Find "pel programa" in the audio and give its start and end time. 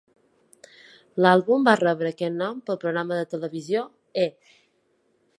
2.69-3.19